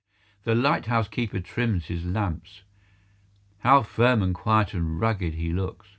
The 0.45 0.55
lighthouse 0.55 1.07
keeper 1.07 1.41
trims 1.41 1.85
his 1.85 2.03
lamps. 2.05 2.63
How 3.59 3.83
firm 3.83 4.23
and 4.23 4.33
quiet 4.33 4.73
and 4.73 4.99
rugged 4.99 5.35
he 5.35 5.53
looks. 5.53 5.89